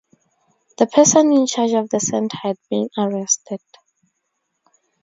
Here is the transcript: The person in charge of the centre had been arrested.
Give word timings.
The 0.79 0.87
person 0.87 1.31
in 1.31 1.45
charge 1.45 1.73
of 1.73 1.91
the 1.91 1.99
centre 1.99 2.35
had 2.41 2.57
been 2.71 2.89
arrested. 2.97 3.59